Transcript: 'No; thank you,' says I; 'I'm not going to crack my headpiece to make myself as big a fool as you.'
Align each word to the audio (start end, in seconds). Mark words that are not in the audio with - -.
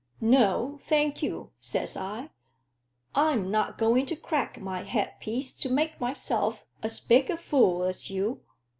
'No; 0.19 0.79
thank 0.81 1.21
you,' 1.21 1.51
says 1.59 1.95
I; 1.95 2.31
'I'm 3.13 3.51
not 3.51 3.77
going 3.77 4.07
to 4.07 4.15
crack 4.15 4.59
my 4.59 4.81
headpiece 4.81 5.53
to 5.57 5.69
make 5.69 6.01
myself 6.01 6.65
as 6.81 6.99
big 6.99 7.29
a 7.29 7.37
fool 7.37 7.83
as 7.83 8.09
you.' 8.09 8.41